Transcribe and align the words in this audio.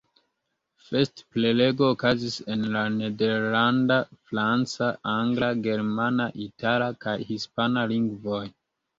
Festprelego 0.83 1.89
okazis 1.95 2.37
en 2.53 2.63
la 2.75 2.79
nederlanda, 2.93 3.97
franca, 4.31 4.87
angla, 5.11 5.49
germana, 5.67 6.27
itala 6.47 6.87
kaj 7.05 7.15
hispana 7.33 7.85
lingvoj. 7.93 8.41